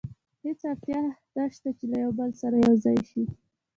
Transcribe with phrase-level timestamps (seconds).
[0.43, 0.99] هېڅ اړتیا
[1.35, 3.23] نه شته چې له یو بل سره یو ځای شي.